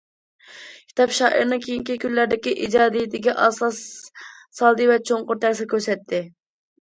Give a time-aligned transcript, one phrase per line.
[0.91, 3.83] كىتاب شائىرنىڭ كېيىنكى كۈنلەردىكى ئىجادىيىتىگە ئاساس
[4.61, 6.23] سالدى ۋە چوڭقۇر تەسىر كۆرسەتتى.